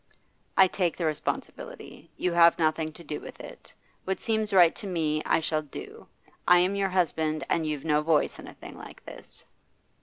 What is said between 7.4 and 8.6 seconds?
and you've no voice in a